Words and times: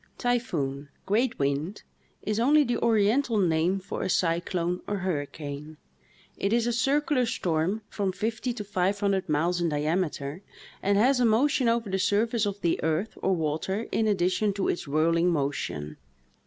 "Typhoon" 0.17 0.89
(great 1.05 1.37
wind) 1.37 1.83
is 2.23 2.39
only 2.39 2.63
the 2.63 2.79
oriental 2.81 3.37
name 3.37 3.79
for 3.79 4.01
a 4.01 4.09
cyclone 4.09 4.81
or 4.87 4.97
hurricane; 4.97 5.77
it 6.37 6.51
is 6.51 6.65
a 6.65 6.73
circular 6.73 7.23
storm 7.23 7.83
from 7.87 8.11
fifty 8.11 8.51
to 8.51 8.63
five 8.63 8.99
hundred 8.99 9.29
miles 9.29 9.61
in 9.61 9.69
diameter, 9.69 10.41
and 10.81 10.97
has 10.97 11.19
a 11.19 11.23
motion 11.25 11.69
over 11.69 11.87
the 11.87 11.99
surface 11.99 12.47
of 12.47 12.59
the 12.61 12.83
earth 12.83 13.15
or 13.21 13.35
water 13.35 13.85
in 13.91 14.07
addition 14.07 14.51
to 14.53 14.67
its 14.67 14.87
whirling 14.87 15.29
motion. 15.29 15.97